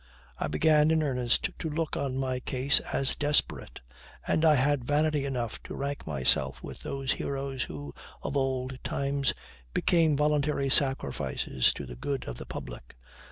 [0.39, 3.81] I began in earnest to look on my case as desperate,
[4.25, 7.93] and I had vanity enough to rank myself with those heroes who,
[8.23, 9.35] of old times,
[9.75, 12.95] became voluntary sacrifices to the good of the public.